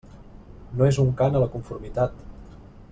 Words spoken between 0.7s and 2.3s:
No és un cant a la conformitat.